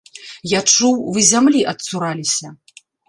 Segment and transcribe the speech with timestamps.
[0.51, 2.47] Я чуў, вы зямлі адцураліся.